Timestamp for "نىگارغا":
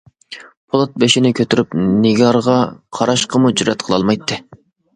2.07-2.57